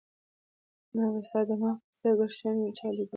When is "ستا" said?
1.27-1.39